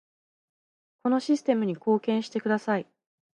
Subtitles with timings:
[1.03, 2.87] このシステムに貢献してください